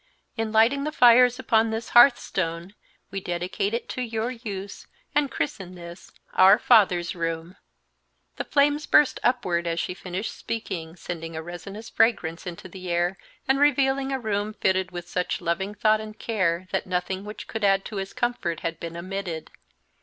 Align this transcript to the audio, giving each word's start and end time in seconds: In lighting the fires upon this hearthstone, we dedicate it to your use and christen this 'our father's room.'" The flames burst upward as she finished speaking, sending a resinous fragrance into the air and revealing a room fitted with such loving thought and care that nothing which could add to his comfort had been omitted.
In 0.35 0.51
lighting 0.51 0.83
the 0.83 0.91
fires 0.91 1.37
upon 1.37 1.69
this 1.69 1.89
hearthstone, 1.89 2.73
we 3.11 3.21
dedicate 3.21 3.75
it 3.75 3.87
to 3.89 4.01
your 4.01 4.31
use 4.31 4.87
and 5.13 5.29
christen 5.29 5.75
this 5.75 6.11
'our 6.33 6.57
father's 6.57 7.13
room.'" 7.15 7.55
The 8.37 8.43
flames 8.43 8.87
burst 8.87 9.19
upward 9.21 9.67
as 9.67 9.79
she 9.79 9.93
finished 9.93 10.35
speaking, 10.35 10.95
sending 10.95 11.35
a 11.35 11.43
resinous 11.43 11.87
fragrance 11.87 12.47
into 12.47 12.67
the 12.67 12.89
air 12.89 13.19
and 13.47 13.59
revealing 13.59 14.11
a 14.11 14.17
room 14.19 14.55
fitted 14.55 14.89
with 14.89 15.07
such 15.07 15.39
loving 15.39 15.75
thought 15.75 16.01
and 16.01 16.17
care 16.17 16.67
that 16.71 16.87
nothing 16.87 17.23
which 17.23 17.47
could 17.47 17.63
add 17.63 17.85
to 17.85 17.97
his 17.97 18.11
comfort 18.11 18.61
had 18.61 18.79
been 18.79 18.97
omitted. 18.97 19.51